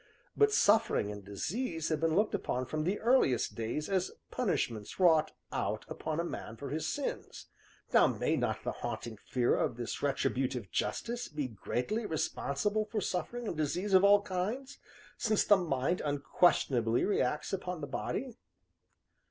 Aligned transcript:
but 0.35 0.51
suffering 0.51 1.11
and 1.11 1.23
disease 1.23 1.89
have 1.89 1.99
been 1.99 2.15
looked 2.15 2.33
upon 2.33 2.65
from 2.65 2.85
the 2.85 2.99
earliest 3.01 3.53
days 3.53 3.87
as 3.87 4.09
punishments 4.31 4.99
wrought 4.99 5.31
out 5.51 5.85
upon 5.87 6.19
a 6.19 6.23
man 6.23 6.57
for 6.57 6.71
his 6.71 6.87
sins. 6.91 7.45
Now, 7.93 8.07
may 8.07 8.35
not 8.35 8.63
the 8.63 8.71
haunting 8.71 9.15
fear 9.17 9.53
of 9.53 9.77
this 9.77 10.01
retributive 10.01 10.71
justice 10.71 11.27
be 11.27 11.47
greatly 11.49 12.07
responsible 12.07 12.85
for 12.85 12.99
suffering 12.99 13.47
and 13.47 13.55
disease 13.55 13.93
of 13.93 14.03
all 14.03 14.23
kinds, 14.23 14.79
since 15.19 15.43
the 15.43 15.55
mind 15.55 16.01
unquestionably 16.03 17.05
reacts 17.05 17.53
upon 17.53 17.81
the 17.81 17.85
body?" 17.85 18.39